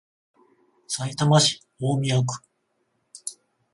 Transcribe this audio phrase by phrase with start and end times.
[0.87, 2.43] さいたま市大宮区